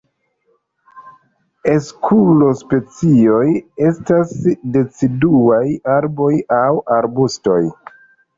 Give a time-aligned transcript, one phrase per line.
[1.67, 3.43] La Eskulo-specioj
[3.89, 4.33] estas
[4.79, 5.61] deciduaj
[5.99, 7.61] arboj aŭ arbustoj.